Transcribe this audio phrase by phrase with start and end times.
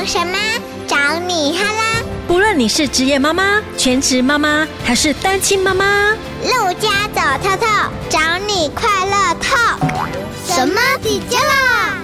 [0.00, 0.38] 用什么？
[0.88, 2.02] 找你哈啦！
[2.26, 7.66] 不论你是职业妈妈、全职妈妈还是单亲妈妈，陆家走透透，
[8.08, 9.58] 找你快乐透。
[10.46, 11.99] 什么底加啦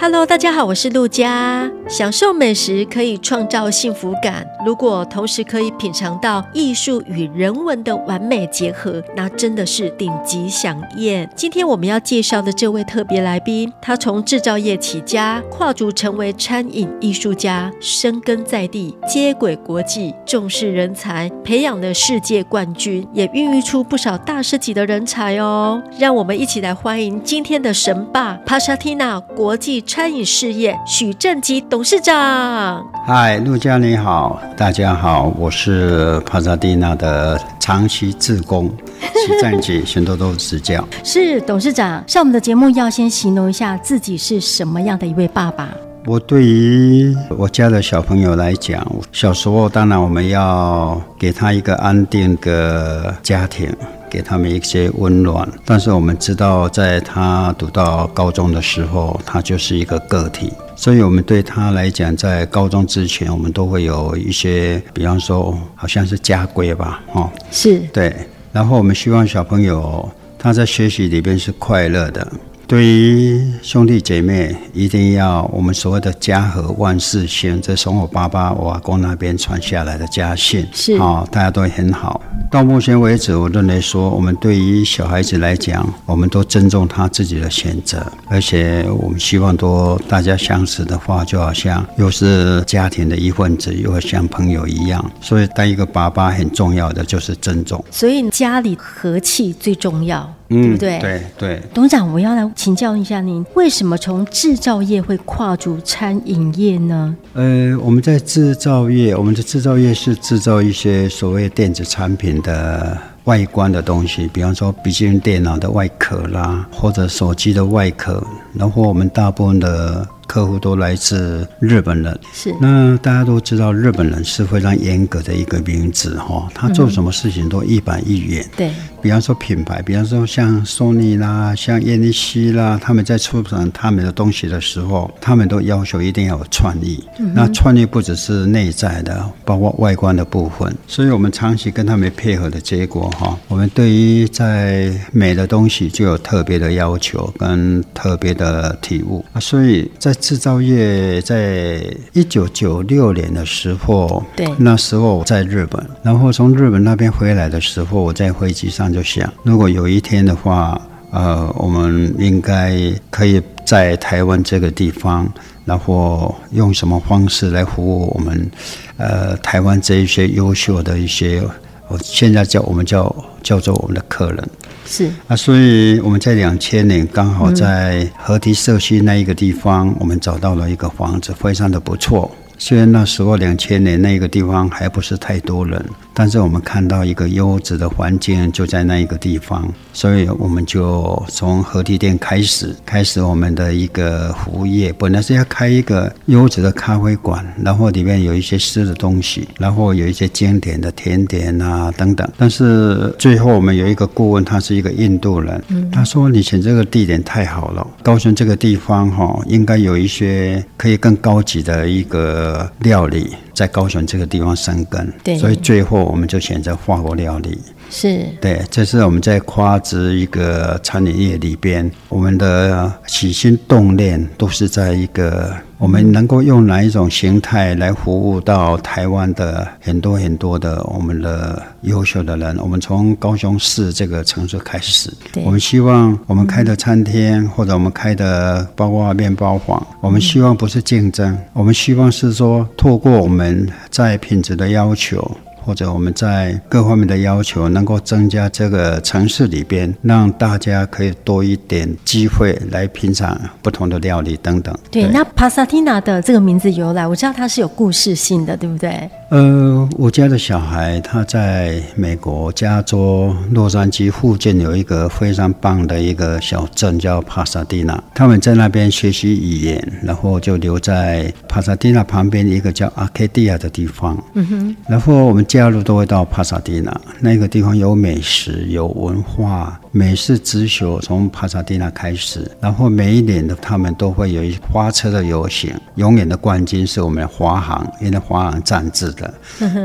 [0.00, 1.68] ？Hello，大家好，我是陆佳。
[1.88, 11.28] 享受美食可以创造幸福感，如果同时可以品尝到艺术与人文的完美结合，那真的是顶级享宴。
[11.34, 25.82] 今天我们要介绍的这位特别来宾，他从制造业起家，跨足成为餐饮艺术家，深耕在地，接轨国际，重视人才，培养了世界冠军，也孕育出不少大师级的人才哦。
[25.98, 32.88] 让我们一起来欢迎今天的神爸，Pasadena 国际餐饮事业许正吉董事长。
[33.04, 38.70] 嗨，陆家你好，大家好，我是 Pasadena 的长期志工
[39.26, 40.86] 许正吉，请多多指教。
[41.02, 45.68] 是董事长，上我们的节目要先形容一下自己是什么样的一位爸爸。
[46.06, 53.68] 我对于我家的小朋友来讲，小时候当然我们要给他一个安定的家庭。
[54.10, 67.80] 给他们一些温暖，但是我们知道，在他读到高中的时候，他就是一个个体，所以我们对他来讲，在高中之前，我们都会有一些，比方说，好像是家规吧，哦，是。
[67.92, 68.14] 对，
[68.52, 72.26] 然后我们希望小朋友他在学习里边是快乐的。
[72.68, 82.20] 对于兄弟姐妹，一定要我们所谓的家和万事兴，这是从我爸爸、我阿公那边传下来的家训，是啊、哦，大家都很好。
[82.50, 95.02] 到目前为止，我认为说，我们对于小孩子来讲，我们都尊重他自己的选择，而且我们希望多大家相识的话，就好像又是家庭的一份子，又会像朋友一样。
[95.22, 97.82] 所以，当一个爸爸很重要的就是尊重。
[97.90, 100.30] 所以家里和气最重要。
[100.48, 100.98] 嗯，对不对？
[100.98, 101.62] 对对。
[101.72, 107.14] 董事长，我要来请教一下您，为什么从制造业会跨足餐饮业呢？
[107.34, 118.22] 呃，我们在制造业，我们的制造业是制造一些所谓电子产品的外观的东西，比方说笔记本电脑的外壳啦，或者手机的外壳，
[118.54, 120.06] 然后我们大部分的。
[120.28, 122.54] 客户都来自日本人，是。
[122.60, 128.48] 那大家都知道，日本人是非常严格的一个名字哈，他做什么事情都一板一眼。
[128.54, 128.70] 对。
[129.00, 137.02] 比方说品牌，比方说像索尼啦、像燕尼西啦，他们在出产他们的东西的时候，他们都要求一定要有创意。
[137.18, 137.32] 嗯。
[137.34, 140.76] 那创意不只是内在的，包括外观的部分。
[140.86, 150.12] 所以我们长期跟他们配合的结果哈，我们对于在美的东西就有特别的要求跟特别的体悟啊，所以在。
[150.20, 160.80] 制造业在一九九六年的时候，对，那时候我在日本，然后从日本那边回来的时候，我在飞机上就想，如果有一天的话，
[161.10, 165.26] 呃，我们应该可以在台湾这个地方，
[165.64, 168.50] 然后用什么方式来服务我们，
[168.96, 171.42] 呃，台湾这一些优秀的一些，
[171.88, 174.48] 我现在叫我们叫叫做我们的客人。
[174.88, 182.34] 是啊，所以我们在两千年刚好在河堤社区那一个地方，我们找到了一个房子，非常的不错。
[182.56, 185.84] 虽然那时候两千年那个地方还不是太多人，
[186.14, 194.92] 但是我们看到一个优质的环境就在那一个地方，所以我们就从合体店开始，开始我们的一个服务业。
[194.92, 202.30] 本来是要开一个优质的咖啡馆，然后里面有一些吃的东西，然后有一些经典的甜点啊等等。
[202.36, 205.60] 但是最后我们有一个顾问，他是一个印度人，
[205.90, 217.58] 他说：“你选这个地点太好了，高雄这个地方哈，应该有一些可以更高级的一个。”呃，料理在高雄这个地方生根，对，所以最后我们就选择法国料理。
[217.90, 232.58] 是对，这是我们在跨职一个餐饮业里边，我们的起心动念都是在一个我们能够用哪一种形态来服务到台湾的很多很多的我们的优秀的人。
[232.58, 235.12] 我们从高雄市这个城市开始，
[235.44, 245.36] 我们希望我们开的餐厅或者我们开的包括面包房，我们希望不是竞争，我们希望是说透过我们在品质的要求。
[245.68, 254.74] 或者我们在各方面的要求能够增加这个城市里边，让大家可以多一点机会来品尝不同的料理等等。
[254.90, 259.10] 对，对那 Pasadena 的这个名字由来，我知道它是有故事性的，对不对？
[259.28, 274.16] 呃，我家的小孩他在美国加州洛杉矶附近有一个非常棒的一个小镇叫 Pasadena，他们在那边学习语言，然后就留在 Pasadena 旁边一个叫 Arcadia 的地方。
[274.32, 275.57] 嗯哼，然后我们家。
[275.58, 279.80] 假日都会到帕萨蒂纳，那个地方有美食，有文化。
[279.98, 289.34] 美式之秀从帕萨蒂娜开始，然后每一年的他们都会有一花车的游行，永远的冠军是我们华航，因为华航赞助的，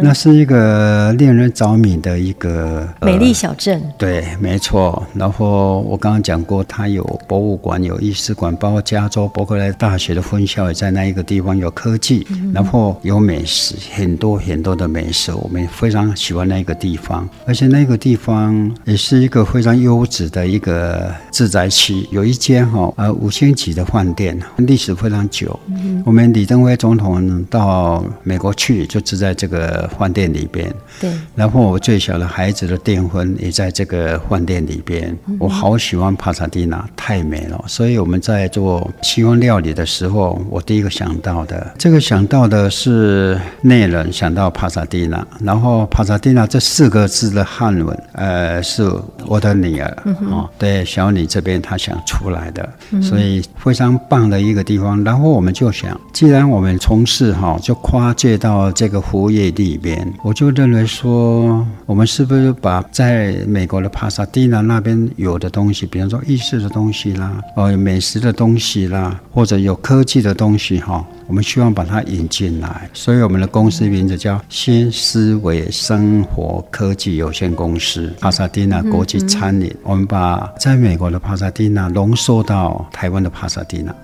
[0.04, 3.82] 那是一个令人着迷的一个美丽小镇。
[3.98, 5.04] 对，没错。
[5.16, 20.03] 然后我刚刚讲过，它有博物馆，有艺术馆，包括加州伯克莱大学的分校也在那一个地方有科技，然后有美食，很多很多的美食，我们非常喜欢那个地方，而且那个地方也是一个非常优。
[20.04, 25.58] 优质的一个住宅区，有一间哈呃五星级的饭店，历史非常久。
[25.68, 30.74] 嗯、我们李登辉总统到美国去，就住在这个饭店里边。
[31.00, 31.10] 对。
[31.36, 35.18] 然后我最小的孩子的订婚也在这个饭店里边。
[35.28, 37.64] 嗯、我好喜欢帕萨蒂娜，太美了。
[37.66, 48.92] 所以我们在做西方料理的时候，我第一个想到的，这个想到的是内人，想到帕萨蒂娜，然后帕萨蒂娜这四个字的汉文，呃，是
[49.26, 49.83] 我的女儿。
[50.06, 55.04] 嗯、哦，对，小李这边他想出来的，嗯、所以非常棒的一个地方。
[55.04, 71.04] 然后我们就想，既然我们从事哈，就跨界到这个服务业里边，我就认为说，我们是不是把在美国的帕萨蒂纳那边有的东西，比方说意式的东西啦，呃，美食的东西啦，或者有科技的东西哈。
[71.28, 79.74] 我们希望把它引进来，所以我们的公司名字叫新思维生活科技有限公司，帕萨蒂娜国际餐饮。
[79.84, 83.96] 我们把在美国的帕萨蒂娜浓缩到台湾的帕萨蒂娜。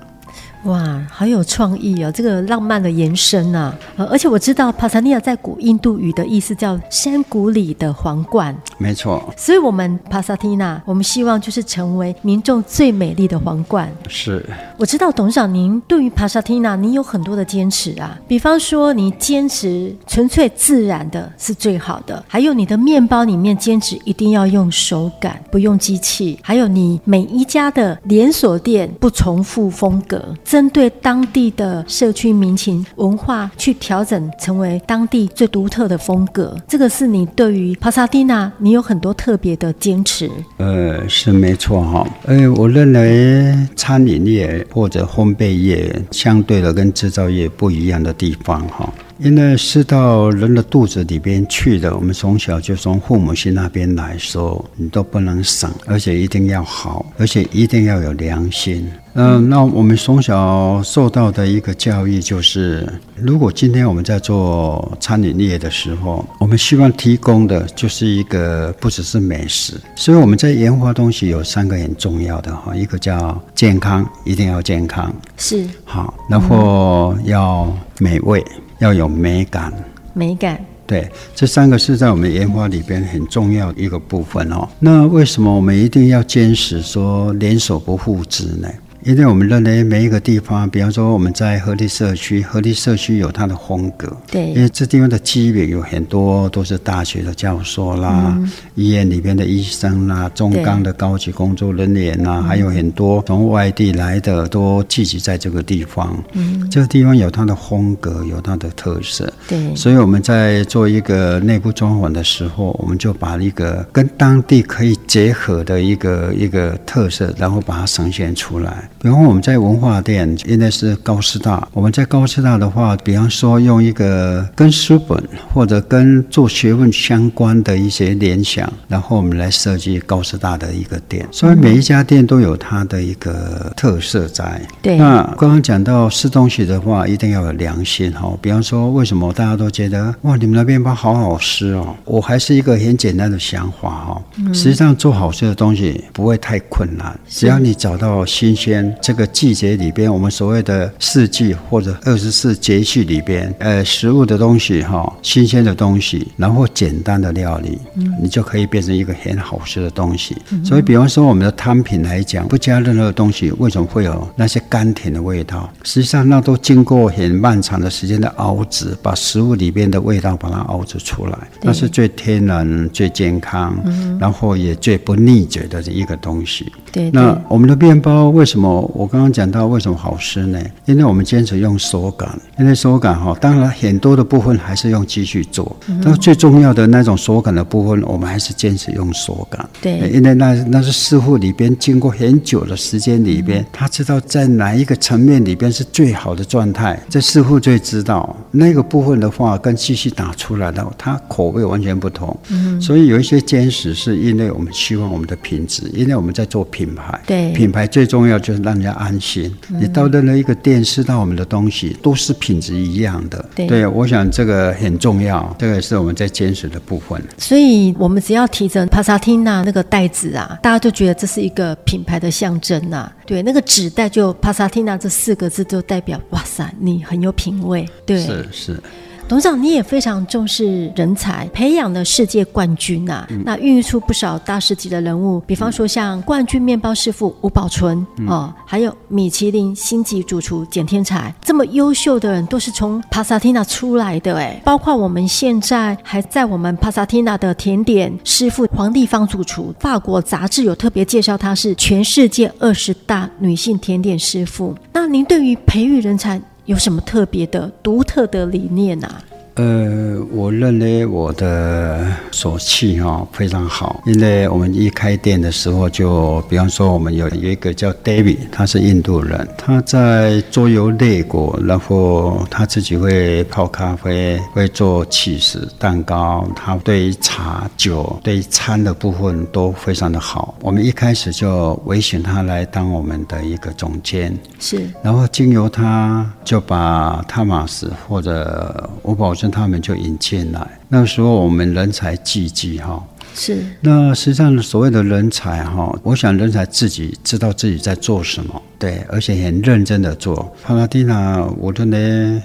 [0.63, 2.11] 哇，好有创意哦！
[2.11, 9.33] 这个浪漫的延伸啊，呃，而且我知道帕萨蒂亚在古印度语的意思叫山谷里的皇冠，没错。
[9.37, 13.89] 所以，我们帕萨蒂娜，我们希望就是成为民众最美丽的皇冠。
[14.09, 14.45] 是。
[14.77, 30.35] 我知道董事长您对于帕萨蒂娜，你有很多的坚持啊，比方说你坚持纯粹自然的是最好的，还有你的面包里面坚持一定要用手感，不用机器，还有你每一家的连锁店不重复风格。
[30.49, 36.57] 针对当地的社区民情文化去调整，成为当地最独特的风格。
[36.67, 40.27] 这个是你对于帕萨蒂娜，你有很多特别的坚持。
[40.57, 42.07] 呃，是没错哈。
[42.25, 48.91] 呃，我认为餐饮业或者烘焙业相对的跟制造业不一样的地方哈。
[49.19, 58.89] 因为是到人的肚子里边去的，我们从小就从父母亲那边来说，你都不能省，而且一定要好，而且一定要有良心。
[59.15, 62.87] 嗯、呃，那我们从小受到的一个教育就是，
[63.17, 78.41] 如果今天我们在做餐饮业的时候，我们希望提供的就是一个不只是美食，所以我们在研发东西有三个很重要的哈，一个叫健康，一定要健康，是好，然后要美味。
[78.79, 79.71] 要有美感，
[80.13, 84.67] 美感，对，这三个是在我们研发里边很重要的一个部分哦。
[84.79, 88.67] 那为什么我们一定要坚持说连锁不复制呢？
[89.03, 94.15] 因为我们认为每一个地方，比方说我们在河堤社区，河堤社区有它的风格。
[94.29, 94.49] 对。
[94.49, 106.21] 因为这地方的居民有很多都是大学的教授啦，嗯、医院里边的医生啦，中钢的高级工作人员啦，还有很多从外地来的都聚集在这个地方。
[106.33, 106.69] 嗯。
[106.69, 109.31] 这个地方有它的风格，有它的特色。
[109.47, 109.73] 对。
[109.75, 118.88] 所以我们在做一个内部装潢的时候，我们就把一个跟当地可以结合的一个一个特色，然后把它呈现出来。
[119.01, 121.65] 比方我们在文化店，应该是高师大。
[121.71, 131.25] 我们在高师大的话，比方说用一个跟书本或者跟做学问相关的一些联想，然后我们来设计高师大的一个店。
[131.31, 134.61] 所以每一家店都有它的一个特色在。
[134.81, 134.97] 对。
[134.97, 138.37] 那刚刚讲到吃东西的话，一定要有良心哈。
[138.41, 141.95] 比方说，为什么大家都觉得哇，你们那面包好好吃哦？
[142.03, 144.21] 我还是一个很简单的想法哈。
[144.53, 148.88] 实际上做好吃的东西不会太困难，只要你找到新鲜。
[149.01, 160.35] 这个季节里边，我们所谓的四季或者二十四节气里边，呃，食物的东西哈，新鲜的东西，然后简单的料理，嗯，你就可以变成一个很好吃的东西。
[160.51, 165.71] 嗯、所以，比方说我们的汤品来讲，不加任何东西，为什么会有那些甘甜的味道？
[165.83, 176.71] 实际上，那都经过很漫长的时间的熬制，把食物里边的味道把它熬制出来，那是最天然、最健康，嗯、然后也最不腻嘴的一个东西。
[176.91, 178.81] 对，对，那我们的面包为什么？
[178.93, 180.59] 我刚刚讲到为什么好吃呢？
[180.85, 189.67] 因为我们坚持用手擀，因为手擀哈，当然很多的部分还是用机器做，嗯、但最重要的那种手擀的部分，我们还是坚持用手擀。
[189.81, 202.37] 对，因为那那是师傅里边经过很久的时间里边，嗯、他知道在哪一个层面里边是最好的状态，这师傅最知道那个部分的话，跟机器打出来的，它口味完全不同。
[202.49, 207.19] 嗯，所以有一些坚持是因为我们希望我们的品质，因为我们在做品牌。
[207.25, 209.53] 对，品牌最重要就是让人家安心。
[209.71, 213.43] 嗯、你到任何一个店吃到我们的东西，都是品质一样的。
[213.55, 217.21] 对，对，我想这个很重要，这个也是我们在坚持的部分。
[217.37, 223.15] 所以我们只要提着帕萨蒂娜那个袋子啊，大家就觉得这是一个品牌的象征呐、啊。
[223.25, 227.87] 对，那个纸袋就帕萨蒂娜这四个字，就代表哇塞，你很有品味。
[228.05, 228.83] 对，是是。
[229.29, 254.75] 董事长，你也非常重视人才，培养了世界冠军呐、啊，嗯、那孕育出不少大师级的人物，比方说像冠军面包师傅吴宝春、嗯、哦，还有米其林星级主厨简天才，这么优秀的人都是从帕萨蒂娜出来的哎，包括我们现在还在我们帕萨蒂娜的甜点师傅黄丽芳主厨，法国杂志有特别介绍她是全世界二十大女性甜点师傅。
[254.91, 259.23] 那您对于培育人才，有什么特别的、独特的理念啊？
[259.59, 280.55] 呃，我认为我的手气哈非常好，因为我们一开店的时候就，比方说我们有有一个叫 David，他是印度人，他在桌游列国，然后他自己会泡咖啡，会做起司蛋糕，他对茶酒对餐的部分都非常的好。
[280.61, 289.59] 我们一开始就委请他来当我们的一个总监，是，然后经由他就把汤马斯或者吴宝生。
[289.59, 293.03] 他们就引进来，那时候我们人才济济哈，
[293.35, 293.57] 是。
[293.81, 300.55] 那实际上所谓的人才哈，我想人才自己知道自己在做什么，对，而且很认真的做。
[300.63, 301.97] 帕拉蒂娜，我真的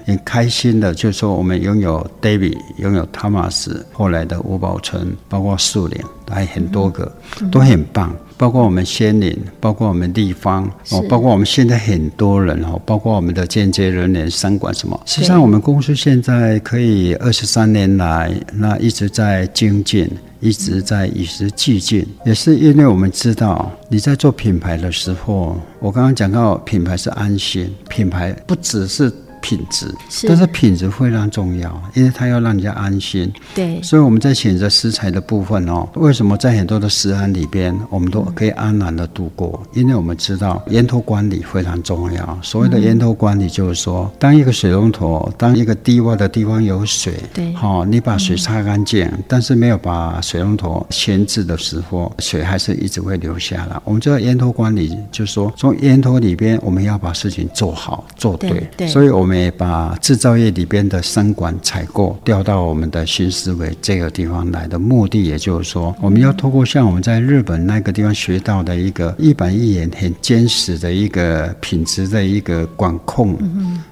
[0.05, 8.13] 很开心的，就是说我们拥有 David，拥有汤马斯，后来的吴宝春，包括树林，还很多个，嗯、都很棒。
[8.45, 15.01] 包括我们仙林，包括我们地方哦，包括我们现在很多人哦，包括我们的间接人员、商管什么。
[15.07, 20.07] 实际上，我们公司现在可以二十三年来，那一直在精进，
[20.41, 29.11] 一直在与时俱进，也是因为我们知道你在做品牌的时候，我刚刚讲到品牌是安心，品牌不只是。
[29.45, 33.31] 品质，是但是品质非常重要，因为它要让人家安心。
[33.55, 39.61] 对，所以我们在选择食材的部分哦，为什么在很多的食安里边，我们都可以安然的度过？
[39.75, 42.39] 嗯、因为我们知道源头管理非常重要。
[42.41, 53.79] 所谓的源头管理，就是说，嗯、当一个水龙头，当一个低洼的地方有水，对，好、哦，你把水擦干净，嗯、但是没有把水龙头闲置的时候，水还是一直会流下来。
[53.85, 58.49] 我们这个源头管理，就是说，从源头里边，我们要把事情做好做对。
[58.49, 59.34] 对，对，所以我们。
[59.53, 73.37] 把制造业里边的生管采购调到我们的新思维这个地方来的目的，也就是说，我们要透过像我们在日本那个地方学到的一个一板一眼、很坚实的一个品质的一个管控，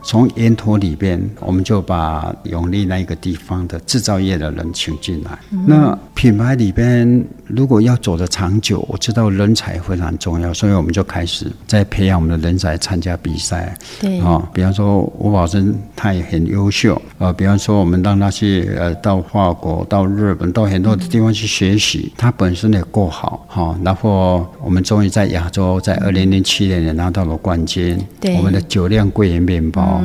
[0.03, 5.39] 从源头里边，我们就把永利那个地方的制造业的人请进来。
[5.67, 13.77] 那品牌里边如果要走得长久，我知道人才非常重要，所以我们就开始在培养我们的人才参加比赛。
[14.01, 23.77] 对啊，比方说我保证他也很优秀啊，比方说我们让他去呃到法国、到日本、到很多的地方去学习，他本身也够好哈。
[23.83, 27.99] 然后我们终于在亚洲，在二零零七年也拿到了冠军。
[28.21, 30.01] 对，我们的酒酿桂圆面包。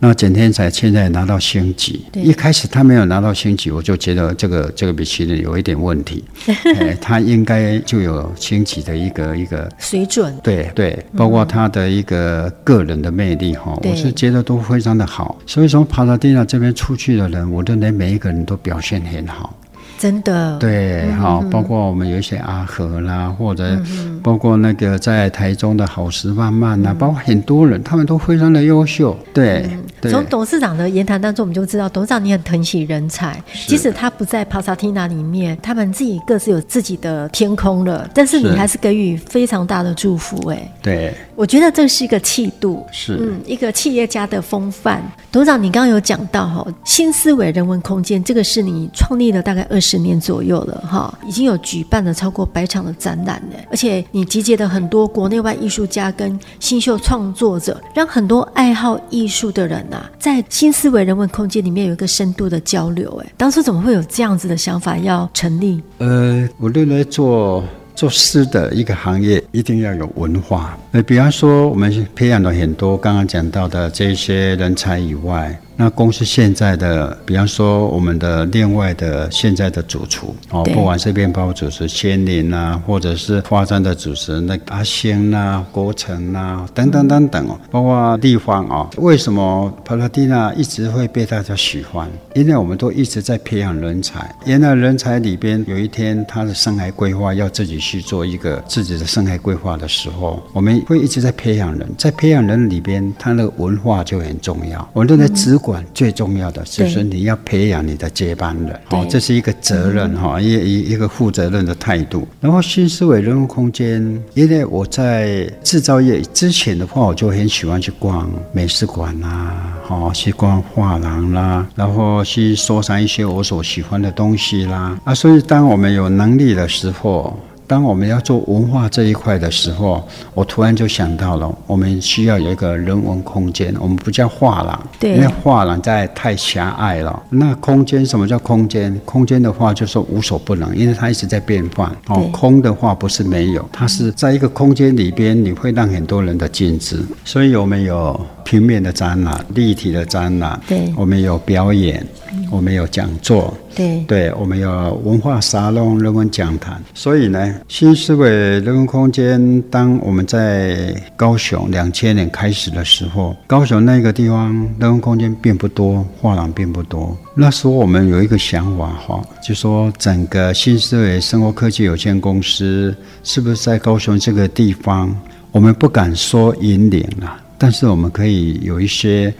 [0.00, 6.22] 那整天才现在拿到星级，一开始他没有拿到星级，我就觉得这个这个比其林有一点问题，
[6.78, 19.54] 哎，他应该就有星级的一个一个水准，对对，包括他的一个个人的魅力哈，我是觉得都非常的好，所以从帕萨蒂娜这边出去的人，我认为每一个人都表现很好。
[19.98, 20.56] 真的？
[20.58, 23.76] 对，好，包括我们有一些阿和啦，或者
[24.22, 29.18] 包括那个在台中的好食慢慢呐，包括很多人，他们都非常的优秀。
[29.34, 29.68] 对，
[30.02, 40.48] 从董事长的言谈当中，我们就知道董事长你很疼惜人才，即使他不在帕萨蒂娜里面，他们自己各自有自己的天空了，但是你还是给予非常大的祝福。
[40.50, 45.02] 哎，对，我觉得这是一个气度，是嗯，一个企业家的风范。
[45.32, 49.88] 董事长，你刚刚有讲到哈，新思维人文空间，这个是你创立了大概二十。
[49.88, 63.22] 十年左右了哈，已经有举办了超过百场的展览了，而且你集结了很多国内外艺术家跟新秀创作者，让很多爱好艺术的人啊，在新思维人文空间里面有一个深度的交流。
[63.24, 65.82] 哎，当初怎么会有这样子的想法要成立？
[65.98, 67.64] 呃，我认为做。
[67.98, 70.78] 做诗的一个行业，一定要有文化。
[70.92, 75.58] 呃，比方说我们培养了很多刚刚讲到的这些人才以外。
[75.80, 92.08] 那公司现在的，比方说我们的另外的现在的主厨哦，不管是面包主厨仙林啊，或者是花山的主厨那阿星呐、国成呐等等等等哦，包括地方啊，为什么帕拉蒂娜一直会被大家喜欢？
[92.34, 94.34] 因为我们都一直在培养人才。
[94.46, 104.90] 原来人才里边有一天他的生涯规划要自己去做一个自己的生涯规划的时候，我们会一直在培养人，在培养人里边，他的文化就很重要。
[104.92, 105.56] 我认为只。
[105.92, 112.26] 最重要的就是你要培养你的接班人，哦，这是一个责任哈，一一一个负责任的态度。
[112.40, 114.00] 然后新思维人物空间，
[114.34, 124.98] 因为我在制造业之前的话，我就很喜欢去逛美术馆啦，好去逛画廊啦，然后去收藏一些我所喜欢的东西啦。
[125.04, 127.36] 啊，所以当我们有能力的时候。
[127.68, 133.72] 当我们要做文化这一块的时候，我突然就想到了，我们需要有一个人文空间。
[133.78, 137.22] 我们不叫画廊，对，因为画廊在太狭隘了。
[137.28, 138.98] 那空间，什么叫空间？
[139.04, 141.86] 空间的话就是无所不能，因为它一直在变换。
[142.06, 146.98] 哦，空的话不是没有，它是在一个空间里边，你会让很多人的进知。
[147.22, 152.04] 所以我们有平面的展览、立体的展览，对，我们有表演。
[152.50, 156.82] 我们有讲座，对，对，我们有文化沙龙、人文讲坛。
[156.94, 167.16] 所以呢，新思维人文空间，当我们在高雄两千年开始的时候，高雄那个地方人文空间并不多，画廊并不多。
[167.34, 175.14] 那时候我们有一个想法哈，就说整个新思维生活科技有限公司是不是在高雄这个地方？
[175.50, 179.32] 我们不敢说引领了，但是我们可以有一些。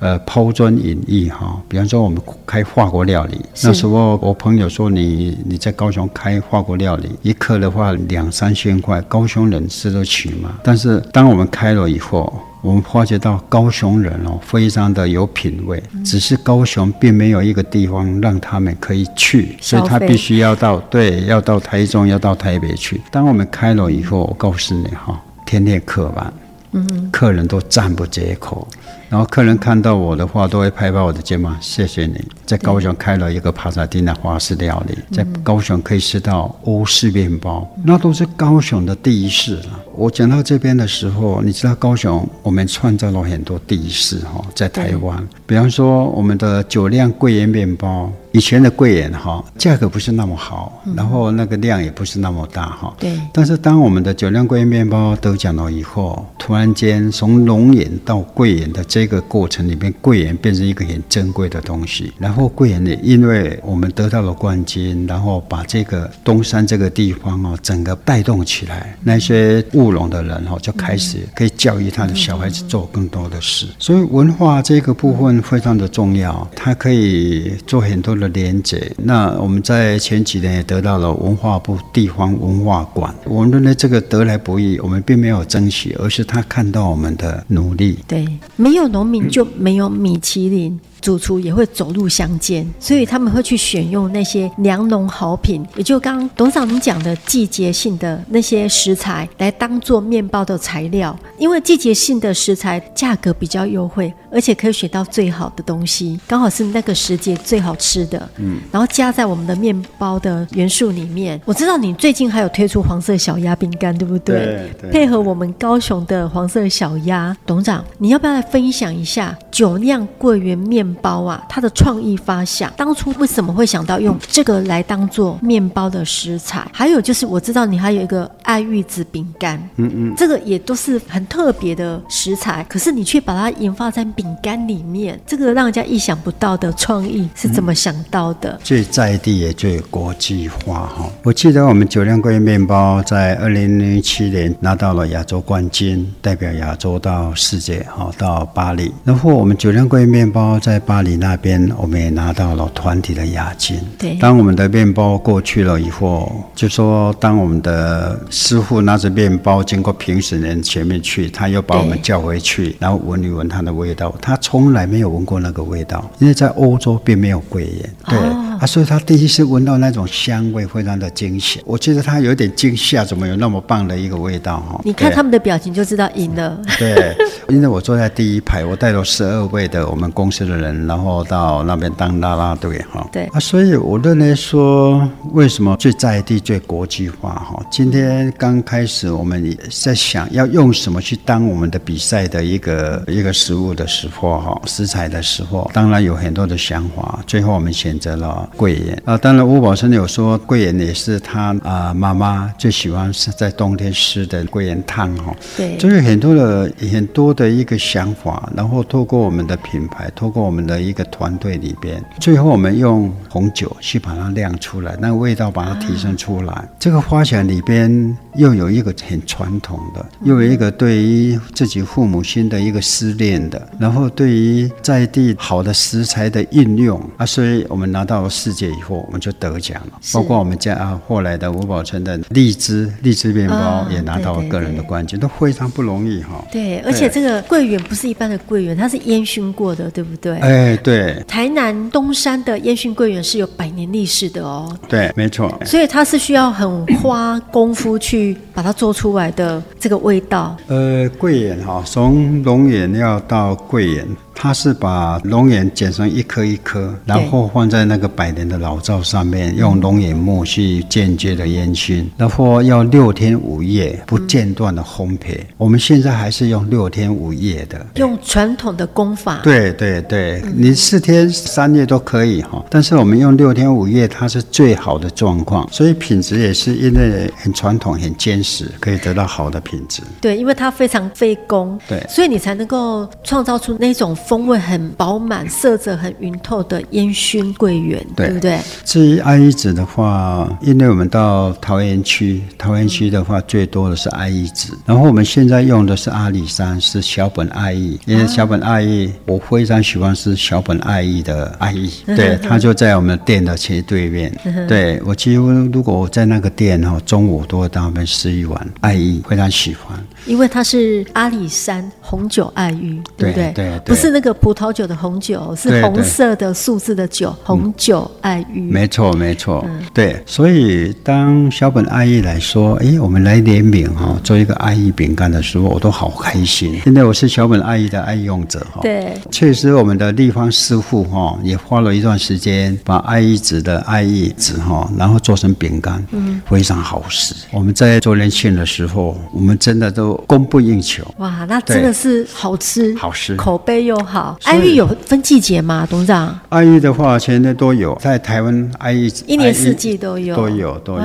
[0.00, 10.54] 呃，抛砖引玉哈，比方说我们开法国料理，那时候我朋友说你你在高雄开法国料理，一客的话两三千块，高雄人吃得起吗？
[10.62, 23.00] 但是当我们开了以后，我们发觉到高雄人哦，非常的有品味，只是高雄并没有一个地方让他们可以去，所以他必须要到对，要到台中，要到台北去。
[23.10, 26.32] 当我们开了以后，我告诉你哈，天天客满，
[26.70, 28.68] 嗯，客人都赞不绝口。
[29.08, 32.22] 然后客人看到我的话，都会拍拍我的肩膀，谢谢你。
[32.44, 39.80] 在高雄开了一个帕萨蒂娜华式料理，在高雄可以吃到欧式面包，那都是高雄的第一市了。
[39.94, 48.10] 我讲到这边的时候，你知道高雄我们创造了很多第一市哈，在台湾，比方说我们的酒酿桂圆面包。
[48.32, 52.94] 以前的桂圆哈，价格不是那么好，然后那个量也不是那么大哈。
[52.98, 53.18] 对。
[53.32, 62.12] 但是当我们的酒酿桂圆面包得奖了以后，突然间从龙眼到桂圆的这这个过程里面，桂圆变成一个很珍贵的东西。
[62.18, 73.68] 然后桂圆呢，因为我们得到了冠军，然后把这个东山这个地方哦，整个带动起来，那些务农的人哦，就开始可以教育他的小孩子做更多的事。
[73.78, 78.08] 所以文化这个部分非常的重要，它可以做很多。
[78.18, 83.14] 的连接，那我们在前几年也得到了文化部地方文化馆。
[83.24, 87.98] 我们认为这个得来不易，我们并没有珍惜，而是他看到我们的努力。
[88.08, 90.72] 对，没有农民就没有米其林。
[90.72, 108.28] 嗯主厨也会走入乡间，所以他们会去选用那些良农好品，也就刚刚董事长您讲的季节性的那些食材来当做面包的材料，因为季节性的食材价格比较优惠，而且可以选到最好的东西，刚好是那个时节最好吃的。
[108.36, 111.40] 嗯，然后加在我们的面包的元素里面。
[111.44, 114.36] 我知道你最近还有推出黄色小鸭饼干，对不对？
[114.36, 114.90] 对，对。
[114.90, 126.66] 配合我们高雄的黄色小鸭，董事长，你要不要来分享一下酒酿桂圆面包啊，它的创意发想，当初为什么会想到用这个来当做面包的食材？
[126.72, 138.50] 还有就是，我知道你还有一个爱玉子饼干，嗯嗯，这个也都是很特别的食材，可是你却把它研发在饼干里面，这个让人家意想不到的创意是怎么想到的？
[138.50, 141.08] 嗯、最在地也最国际化哈。
[141.22, 148.92] 我记得我们酒酿桂面包在二零零七年拿到了亚洲冠军，代表亚洲到世界哈，到巴黎。
[149.04, 153.78] 然后我们酒酿桂面包在巴黎那边，我们也拿到了团体的亚军。
[154.00, 164.07] 对，当我们的面包过去了以后，就说当我们的师傅拿着面包经过评审人前面去，他又把我们叫回去，然后闻一闻它的味道。
[164.20, 167.94] 他从来没有闻过那个味道，因为在欧洲并没有桂圆。
[168.06, 168.18] 对。
[168.18, 171.62] 哦啊，所以他第一次闻到那种香味，非常的惊喜。
[171.64, 174.80] 我觉得他有点惊吓，怎么有那么棒的一个味道哈？
[174.84, 176.60] 你看他们的表情就知道赢了。
[176.76, 177.16] 对，
[177.48, 183.08] 因为我坐在第一排，我带了十二位的我们公司的人，然后到那边当啦啦队哈。
[183.12, 187.64] 对啊，所以我认为说，为什么最在地、最国际化哈？
[187.70, 199.16] 今天刚开始，我们在想要用什么去当我们的比赛的一个一个食物的时候哈，食材的时候，当然有很多的想法，最后我们选择了桂圆啊。
[199.18, 205.34] 当然吴宝生有说，桂圆也是他啊妈妈最喜欢是在冬天吃的桂圆汤哈。
[205.56, 216.52] 对，就是很多的很多的一个想法，然后透过我们的品牌，透过我们的一个团队里边，最后我们用红酒去把它酿出来，那个味道把它提升出来。
[216.52, 229.98] 啊、这个花钱里边又有一个很传统的，又有一个对于自己父母亲的一个思念的，然后对于在地好的食材的应用啊，所以我们拿到世界以后，我们就得奖了。
[230.12, 236.44] 包括我们家啊，后来的吴宝成的荔枝荔枝面包也拿到了个人的冠军，都非常不容易哈。
[236.50, 240.38] 对，而且这个桂圆不是一般的桂圆，它是烟熏过的，对不对？
[240.38, 241.22] 哎，对。
[241.26, 244.76] 台南东山的烟熏桂圆是有百年历史的哦。
[244.88, 245.52] 对，没错。
[245.64, 250.56] 所以它是需要很花功夫去把它做出来的这个味道。
[250.66, 254.27] 呃，桂圆哈，从龙眼要到桂圆。
[254.40, 265.40] 它是把龙眼剪成一颗一颗，然后放在那个百年的老灶上面，用龙眼木去间接的烟熏，然后要六天五夜不间断的烘焙。
[265.56, 269.40] 我们现在还是用六天五夜的，用传统的工法。
[269.42, 280.00] 对对对，你四天三夜都可以哈，但是我们用六天五夜，它是最好的状况，所以品质也是因为很传统、很坚实，可以得到好的品质。
[280.20, 284.16] 对，因为它非常费工，对，所以你才能够创造出那种。
[284.28, 288.58] 风味很饱满、色泽很匀透的烟熏桂圆，对不对？
[288.84, 304.30] 至于爱玉子的话，因为我们到桃园区，桃园区的话最多的是爱玉子，然后我们现在用的是阿里山，是小本爱意，因为小本爱玉我非常喜欢是小本爱意的爱意，对，它就在我们店的斜对面。
[304.68, 309.98] 对，我几乎如果我在那个店哈，中午都会到那边吃一碗爱意，非常喜欢。
[310.28, 313.52] 因为它是阿里山红酒爱玉，对不对？
[313.54, 318.60] 对，对，不是那个葡萄酒的红酒，是红色的数字的酒，红酒爱玉。
[318.70, 320.22] 没错，没错，嗯、对。
[320.26, 326.78] 所以当小本爱玉来说，哎，我们来联名哈，做一个爱玉饼干的时候，我都好开心。
[326.84, 328.80] 现在我是小本爱玉的爱用者哈。
[328.82, 337.34] 对，确实我们的立方师傅哈，也花了一段时间把爱玉籽的爱玉子哈，然后做成饼干，嗯，非常好吃。
[337.50, 340.17] 我们在周年庆的时候，我们真的都。
[340.26, 344.38] 供不应求，哇，那真的是好吃，好吃，口碑又好。
[344.44, 346.38] 爱玉有分季节吗，董事长？
[346.48, 351.00] 爱玉的话，全年都有，在台湾爱玉一年四季都有，都有，都有，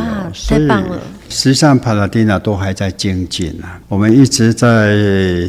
[0.47, 0.99] 太棒了。
[1.29, 4.95] 实际上，帕拉蒂娜都还在精进啊，我们一直在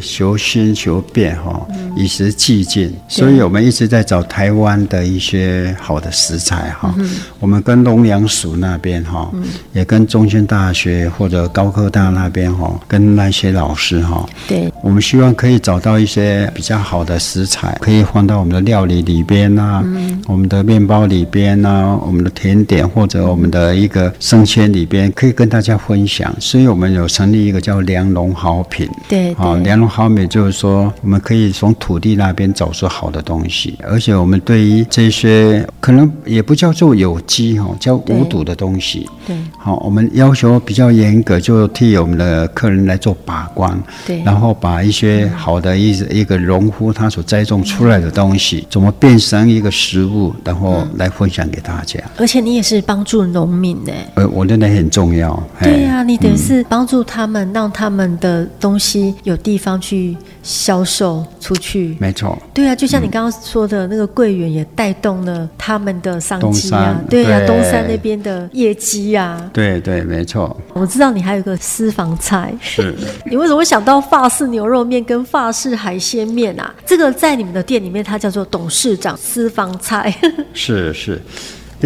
[0.01, 6.93] 求新求变哈，与时俱进，所以我们一直在找台湾的一些好的食材哈。
[7.39, 9.31] 我们跟农粮署那边哈，
[9.73, 19.83] 也跟中兴大学或者高科大那边哈，跟那些老师哈，对，我们希望可以找到一些比较好的食材，可以放到我们的料理里边呐，
[20.25, 25.75] 我们的面包里边呐，我们的甜点或者我们的一个生鲜里边，可以跟大家。
[25.85, 28.89] 分享，所以我们有成立一个叫良农好品。
[29.07, 39.07] 对，啊，良农好品就是说，我们可以从土地那边找出好的东西，而且我们对于这些可能也不叫做有机哈，叫无毒的东西。
[39.27, 43.77] 对，好，我们要求比较严格，就替我们的客人来做把关。
[44.07, 51.99] 对，然后把一些好的一一个农夫他所栽种出来的东西，怎么变成一个食物，然后来分享给大家。
[52.17, 53.93] 而且你也是帮助农民的。
[54.15, 55.35] 呃，我认为很重要。
[55.61, 61.95] 对呀、啊，你等于是帮助他们，让他们的东西有地方去销售出去。
[61.99, 62.37] 没错。
[62.53, 66.99] 对啊，就像你刚刚说的那个柜员，也带动了他们的商机啊。
[67.09, 69.49] 对呀、啊，东山那边的业绩啊。
[69.53, 70.55] 对对，没错。
[70.73, 72.53] 我知道你还有个私房菜。
[72.59, 72.93] 是。
[73.29, 76.73] 你为什么会想到法式牛肉面跟法式海鲜面啊？
[76.85, 80.13] 这个在你们的店里面，它叫做董事长私房菜。
[80.53, 81.21] 是 是。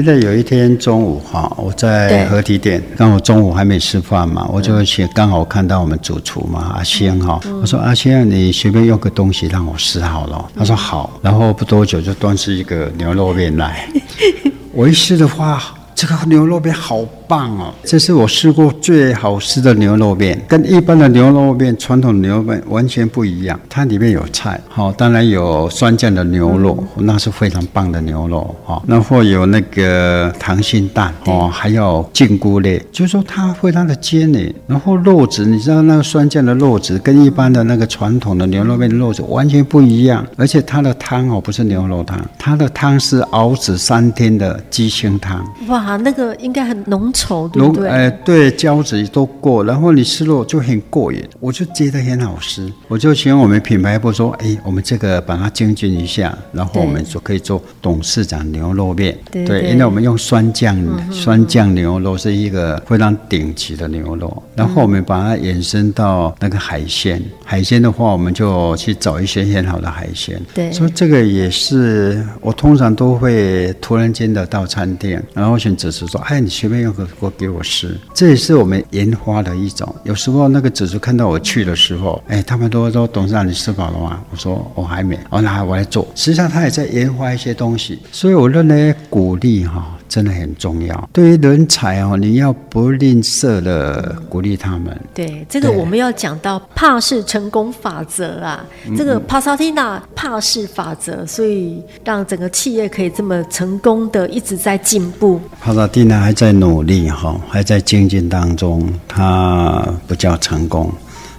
[0.02, 13.90] 现在有一天中午哈，我在合体店，刚好中午还没吃饭嘛，我就去刚好看到我们主厨嘛，阿仙哈，我说阿仙，你随便用个东西让我试好了，他说好，然后不多久就端出一个牛肉面来，
[14.72, 15.62] 我一试的话，
[15.94, 17.72] 这个牛肉面好棒哦！
[17.84, 23.58] 这是我试过最好吃的牛肉面，跟一般的牛肉面、传统牛肉面完全不一样。
[23.70, 28.82] 它里面有菜，好，当然有酸酱的牛肉，那是非常棒的牛肉哈。
[28.88, 34.52] 然后有那个溏心蛋哦，还有菌菇类，就是说它非常的鲜腻。
[34.66, 45.46] 然后肉质，你知道那个酸酱的肉质跟一般的那个传统的牛肉面的肉质完全不一样，而且它的汤哦不是牛肉汤，它的汤是熬制三天的鸡胸汤。
[45.68, 47.90] 哇，那个应该很浓稠，对不对？
[47.90, 52.72] 哎，对，胶质都过，然后你吃肉就很过瘾，我就觉得很好吃。
[52.88, 59.18] 我就请我们品牌部说，哎，我们这个把它精进一下，然后我们就可以做董事长牛肉面。
[59.30, 64.42] 对，对，对，因为我们用酸酱，嗯、酸酱牛肉是一个非常顶级的牛肉。
[64.56, 70.40] 然后我们把它延伸到那个海鲜，海鲜的话，我们就去找一些很好的海鲜。
[70.54, 78.00] 对，所以这个也是我通常都会突然间的到餐厅，然后选择是说，哎，你随便用个给我吃。
[78.14, 79.94] 这也是我们研发的一种。
[80.04, 84.22] 有时候那个主厨看到我去的时候，哎，他们都说董事长，你吃饱了吗？
[84.32, 85.20] 我说我还没。
[85.30, 86.08] 哦，那我来做。
[86.16, 89.96] 实际上他也在研发一些东西，所以我认为鼓励哈。
[90.10, 91.10] 真的很重要。
[91.14, 95.00] 对于人才哦，你要不吝啬的鼓励他们。
[95.14, 105.40] 对，这个我们要讲到帕氏成功法则啊，嗯、这个帕萨蒂娜帕氏法则，所以让整个企业可以这么成功的一直在进步。
[105.62, 110.92] 帕萨蒂娜还在努力哈，还在精进当中，他不叫成功，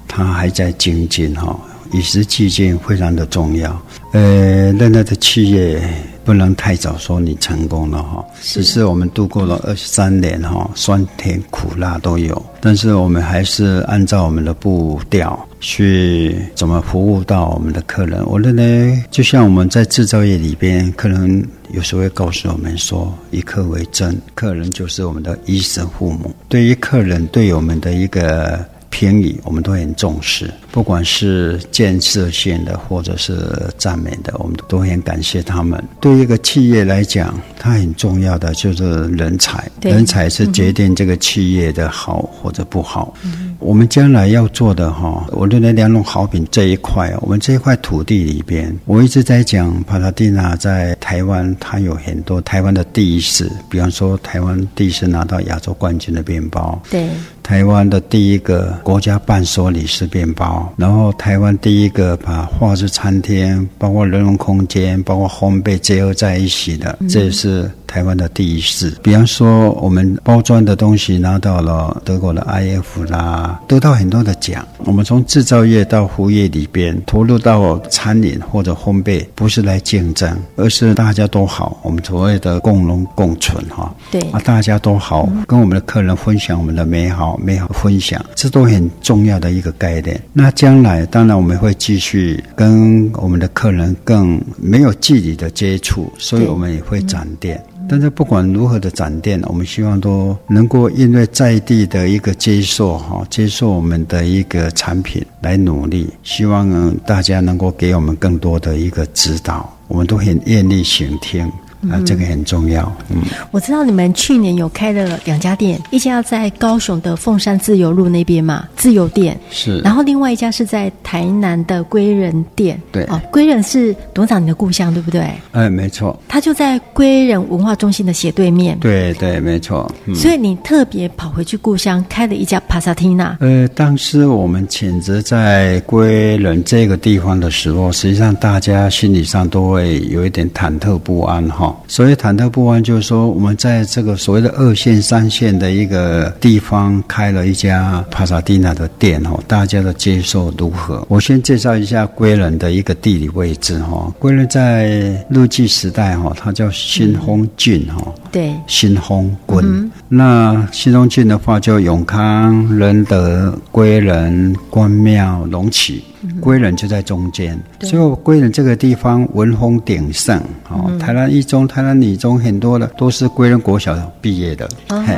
[0.07, 1.59] 他还在精进哈，
[1.93, 3.71] 与时俱进非常的重要。
[4.13, 5.83] 呃，任何的企业。
[6.23, 18.23] 不能太早说你成功了哈，只是我们度过了二十三年哈，酸甜苦辣都有，但是我们还是按照我们的步调去怎么服务到我们的客人。
[18.27, 26.33] 我认为，就像我们在制造业里边，客人有时候会告诉我们说，以客为尊，客人就是我们的衣食父母。
[26.49, 30.53] 对于客人对我们的一个评语，我们都很重视。
[30.73, 33.35] 不管是建设性的，或者是
[33.77, 35.83] 赞美的，我们都很感谢他们。
[36.01, 43.13] 对于一个企业来讲，它很重要的就是人才，人才是决定这个企业的好或者不好。
[43.25, 57.09] 嗯、我们将来要做的哈，我认为良农好品这一块，我们这一块土地里边，我一直在讲帕萨蒂娜在台湾，它有很多台湾的第一次，比方说台湾第一次拿到亚洲冠军的面包，对，
[57.43, 60.73] 台湾的第一个国家伴手礼是面包。
[60.77, 67.71] 然后台湾第一个把画质餐厅，包括人文空间，包括烘焙结合在一起的，这也是。
[67.91, 74.65] 台湾的第一市，比方说我们包装的东西拿到了德国的 IF 啦，得到很多的奖。
[74.85, 81.81] 我们从制造业到服务业里边投入到餐饮或者烘焙，不是来竞争，而是大家都好。
[81.83, 90.21] 我们所谓的共荣共存哈，对啊，大家都好，跟我们的客人分享我们的美好，美好分享，这都很重要的一个概念。
[90.33, 97.61] 那将来当然我们会继续跟我们的客人更没有距离的接触，所以我们也会展店。
[97.91, 111.51] 但是不管如何的展店，我们希望都能够因为在地的一个接受哈，接受我们的一个产品来努力，希望大家能够给我们更多的一个指导，我们都很愿意倾听。
[111.89, 112.93] 啊，这个很重要。
[113.09, 122.81] 嗯，我知道你们去年有开了两家店，一家在高雄的凤山自由路那边嘛，自由店是，然后另外一家是在台南的归仁店。
[122.93, 125.31] 对，哦，归仁是董事长你的故乡，对不对？
[125.53, 126.19] 哎，没错。
[126.29, 128.79] 他就在归仁文化中心的斜对面。
[128.81, 129.91] 对对，没错。
[130.05, 133.37] 嗯，所以你特别跑回去故乡开了一家帕萨蒂娜。
[133.41, 141.70] 呃，当时我们选择在归仁这个地方的时候，实际上大家心理上都会有一点忐忑不安哈。
[141.87, 151.05] 所以忐忑不安，就是说我们在这个所谓的二线、三线的一个地方开了一家帕萨蒂娜的店哦，大家的接受如何？
[151.09, 154.13] 我先介绍一下归人的一个地理位置哈。
[154.19, 154.89] 归人在
[155.29, 158.15] 日据时代哈，它叫新丰郡哈。
[158.31, 159.59] 对，新丰郡。
[159.63, 166.05] 嗯、那新丰郡的话，就永康、仁德、归仁、关庙、龙起。
[166.39, 170.39] 归仁就在中间，所以归仁这个地方文风鼎盛，
[170.69, 175.17] 哦，嗯、台南一中、台南女中很多的都是归仁国小毕业的，哦、嘿，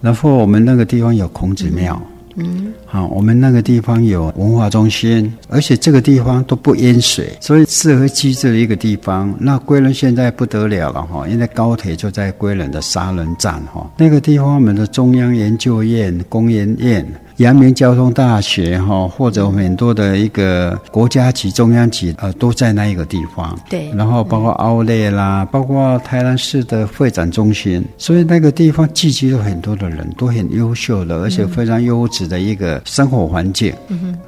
[0.00, 2.00] 然后我们那个地方有孔子庙，
[2.36, 9.34] 嗯，好，我们那个地方有文化中心，而且这个地方都不淹水，所以适合居住的一个地方。
[9.38, 17.06] 那归仁现在不得了了哈，因为高铁就在归仁的沙仑站哈，那个地方我们的中央研究院、工研院。
[17.40, 23.58] 阳明交通大学哈，或者很多的一个国家级、中央级呃，都在那一个地方。
[23.70, 33.72] 对，然后包括奥莱啦，包括台南市的会展中心，所以那个地方聚集了很多的人，都很优秀的，而且非常优质的一个生活环境，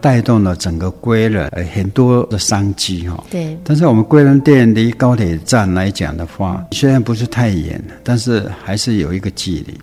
[0.01, 3.23] 带动了整个归仁很多的商机哈。
[3.31, 9.79] 对，但是我们归仁店离高铁站来讲的话，虽然不是太远，但是还是有一个距离。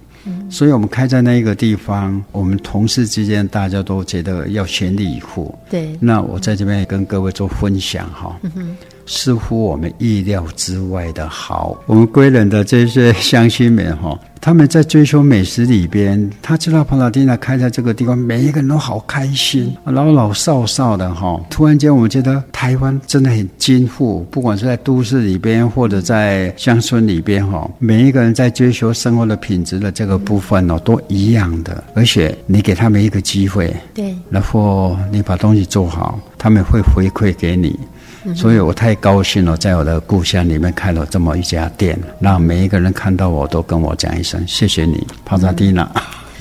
[0.49, 5.57] 所以我们开在那一个地方，我们同事之间大家都觉得要全力以赴。
[5.69, 8.37] 对，那我在这边也跟各位做分享哈。
[8.43, 8.77] 嗯哼。
[9.09, 21.41] 似乎我们意料之外的好，我们归仁的这些乡亲们哈，他们在追求美食里边，他知道帕拉蒂娜开在这个地方，每一个人都好开心，老老少少的哈。
[21.49, 31.83] 突然间，我们觉得台湾真的很丰富，不管是在都市里边或者在乡村里边哈，每一个人在追求生活的品质的这个部分哦，都一样的。
[31.95, 37.75] 而且你给他们一个机会，对，然后你把东西做好，他们会回馈给你。
[38.35, 45.89] 所以我太高兴了，在我的故乡里面开了这么一家店，让每一个人看到我都跟我讲一声谢谢你，帕萨蒂娜。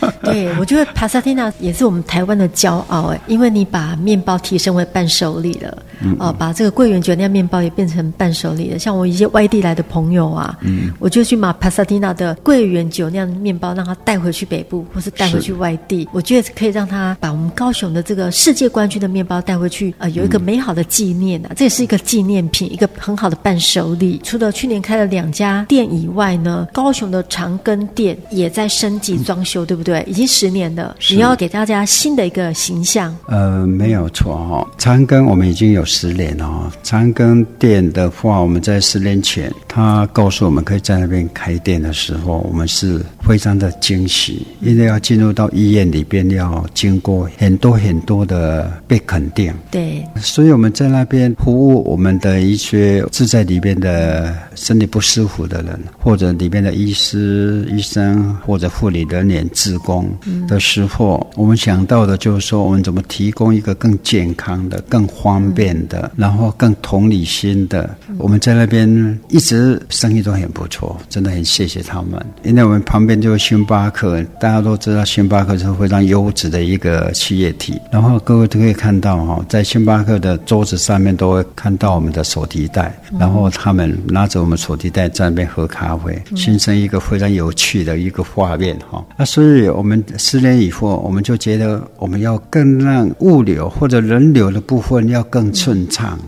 [0.22, 8.78] 对，我觉得帕萨蒂娜也是我们台湾的骄傲哎，因为你把面包提升为伴手礼了，嗯，哦，把这个桂圆酒酿面包也变成伴手礼了。
[8.78, 16.08] 像我一些外地来的朋友啊，嗯，我就去买帕萨蒂娜的桂圆酒酿面包，让他带回去北部，或是带回去外地。
[16.12, 24.20] 我觉得可以让他把我们高雄的这个世界冠军的面包带回去，呃，有一个美好的纪念啊，这也是一个纪念品，一个很好的伴手礼。
[24.22, 29.87] 除了去年开了两家店以外呢，高雄的长庚店也在升级装修，对不对？
[30.06, 33.14] 已经十年了，你要给大家新的一个形象。
[33.26, 36.72] 呃，没有错哈、哦，长庚我们已经有十年了哈。
[36.82, 49.52] 长庚店的话，我们在十年前，他告诉我们可以在那边开店的时候，我们是非常的惊喜，因为要进入到医院里边，要经过很多很多的被肯定。
[49.70, 59.48] 对，所以我们在那边服务我们的一些住在里边的身体不舒服的人，或者里边的医师、医生或者护理人员、
[59.78, 60.08] 志工。
[60.48, 67.96] 的时候，我们想到的就是说，我们怎么提供一个更健康的、更方便的，然后更同理心的。
[68.18, 72.24] 我们在那边一直生意都很不错，真的很谢谢他们。
[72.42, 77.80] 因为我们旁边就是星巴克，大家都知道星巴克是非常优质的一个企业体。
[77.92, 89.04] 然后各位都可以看到哈，在星巴克的桌子上面都会看到我们的手提袋，然后他们拿着我们手提袋在那边喝咖啡，形成一个非常有趣的一个画面哈。
[89.16, 90.02] 那所以我们。
[90.16, 96.18] 十年以后，我们就觉得我们要更让物流或者人流的部分要更顺畅，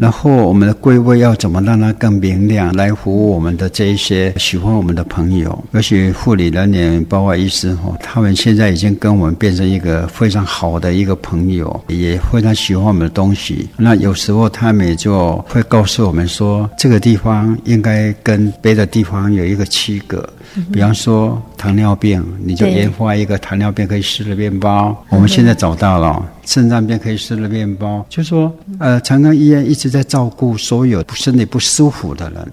[0.00, 13.68] 然后我们的柜位要怎么让它更明亮，来服务我们的这一些喜欢我们的朋友，尤其护理人员、包括医师哈，他们现在已经跟我们变成一个非常好的一个朋友，也非常喜欢我们的东西。
[13.76, 20.28] 那有时候他们也就会告诉我们说，这个地方应该跟别的地方有一个区隔。
[20.72, 24.96] 比方说糖尿病，你就研发一个糖尿病可以吃的面包。
[25.10, 32.52] 我们现在找到了肾脏病可以吃了面包，就说，呃，长庚医院一直在照顾所有身体不舒服的人。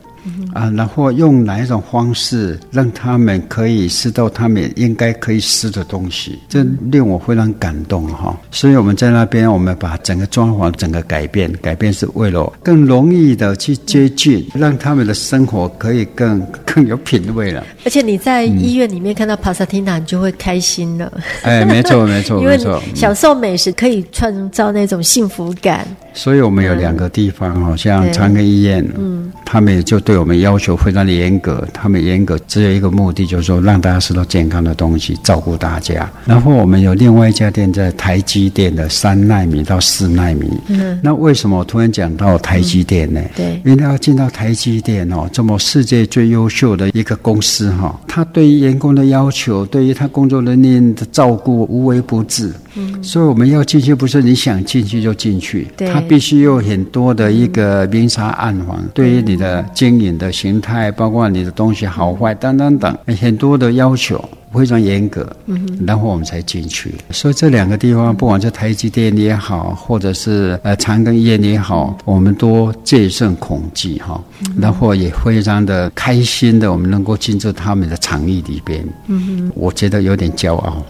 [0.54, 8.36] 啊，然后用哪一种方式让他们可以吃到他们应该可以吃的东西，这令我非常感动哈。
[8.52, 17.64] 所以我们在那边，我们把整个装潢整个改变，改变是为了更容易的去接近，让他们的生活可以更 更有品味了。
[17.86, 21.12] 而且你在医院里面看到帕萨蒂娜，你就会开心了。
[21.44, 25.88] 哎，没错没错没错， 因为享受美食可以创造那种幸福感。
[26.16, 31.68] 所以我们有两个地方，好像长庚医院，嗯，他们也就对我们要求非常的严格。
[31.74, 36.10] 他们严格只有一个目的，就是说让大家吃到健康的东西，照顾大家。
[36.26, 40.50] 然后我们有另外一家店在台积电的三纳米到四纳米。
[40.70, 43.22] 嗯，那为什么我突然讲到台积电呢？
[43.36, 52.54] 对，因为要进到台积电哦，这么世界最优秀的一个公司哈，他对于员工的要求，对于他工作人员的照顾无微不至。
[52.78, 55.68] 嗯，所以我们要进去，不是你想进去就进去。
[55.76, 56.05] 对。
[56.08, 65.30] 必须有很多的一个明察暗访，对于你的经营的形态，包括你的东西好坏等等等，很多的要求非常严格，
[65.86, 66.94] 然后我们才进去。
[67.12, 74.22] 所以这两个地方，不管是台积电也好，或者是呃长庚医院也好，我们都戒慎恐惧哈，
[74.58, 78.86] 然后也非常的开心的，我们能够进入他们的场域里边。
[79.08, 80.82] 嗯哼，我觉得有点骄傲。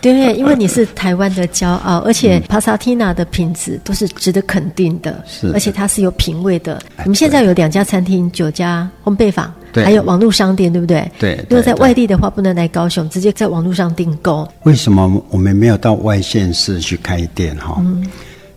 [0.00, 6.80] 对，因为你是台湾的骄傲，而且帕萨蒂娜的品质都是值得肯定的，是，而且它是有品味的。
[6.98, 11.10] 你们现在有两家餐厅、九家烘焙坊，对，还有网络商店，对不对？
[11.18, 11.36] 对。
[11.50, 14.46] 如果在外地的话，不能来高雄，直接在网络上订购。
[14.62, 17.56] 为什么我们没有到外县市去开店？
[17.56, 18.06] 哈，嗯，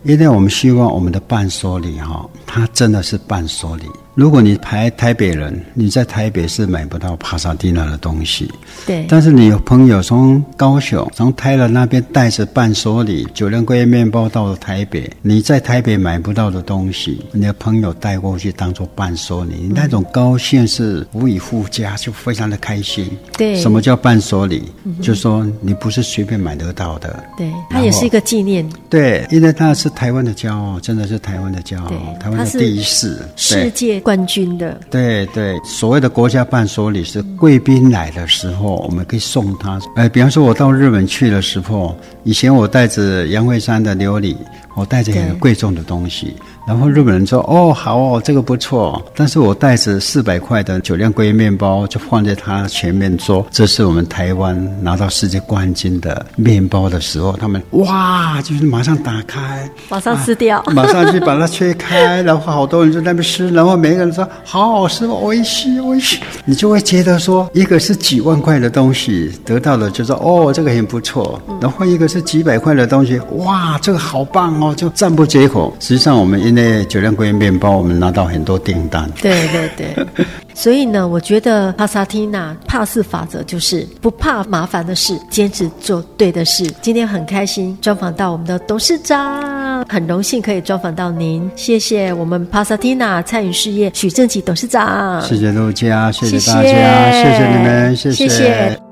[0.04, 3.86] 因为我们希望我们的伴手礼，哈，它真的是伴手礼。
[4.14, 8.52] 如果你排台北人，你在台北是买不到帕萨蒂娜的东西。
[8.86, 9.06] 对。
[9.08, 23.10] 但是你有朋友从高雄、从泰勒那边带着伴手礼，九连桂叶面包到了台北，你在台北买不到的东西，你的朋友带过去当做伴手礼，你那种高兴是无以复加，就非常的开心。
[23.38, 23.56] 对。
[23.62, 24.64] 什么叫伴手礼？
[24.84, 27.24] 嗯、就说你不是随便买得到的。
[27.38, 27.50] 对。
[27.70, 28.68] 它也是一个纪念。
[28.90, 33.18] 对，因为它是台湾的骄傲，真的是台湾的骄傲，台湾的第一世。
[33.38, 34.01] 世界。
[34.02, 39.80] 冠军的，对对，所谓的国家伴手礼是贵宾来的时候，我们可以送他。
[39.96, 44.36] 哎，比方说，我到日本去的时候，以前我带着杨惠山的琉璃，
[44.76, 46.36] 我带着很贵重的东西。
[46.68, 71.42] 然后日本人说：“哦，好哦，这个不错。”但是我带着四百块的酒酿鲑鱼面包，就放在他前面说：“这是我们台湾拿到世界冠军的面包的时候，他们哇，就是马上打开，马上吃掉，啊、马上去把它切开，然后好多人就在那边吃，然后每个人说好好吃，我一吃我一吃，你就会觉得说，一个是几万块的东西得到了，就说哦，这个很不错。
[71.60, 75.76] 然后一个是几百块的东西，哇，这个好棒哦，就赞不绝口。
[75.80, 79.10] 实际上我们因为酒酿鲑鱼面包，我们拿到很多订单。
[79.22, 80.06] 对对对，
[80.54, 86.66] 所以呢，我觉得帕萨蒂娜帕斯法则就是不怕麻烦的事，坚持做对的事。
[86.82, 98.28] 今天很开心专访到我们的董事长，很荣幸可以专访到您，谢谢我们帕萨蒂娜餐饮事业许正吉董事长，谢谢陆家，谢谢大家，谢谢，谢谢你们，谢谢。
[98.28, 98.91] 谢谢